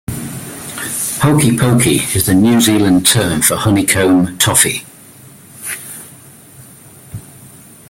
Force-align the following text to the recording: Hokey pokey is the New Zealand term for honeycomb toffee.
Hokey 1.21 1.55
pokey 1.59 1.97
is 2.15 2.25
the 2.25 2.33
New 2.33 2.59
Zealand 2.59 3.05
term 3.05 3.39
for 3.43 3.55
honeycomb 3.55 4.35
toffee. 4.39 4.83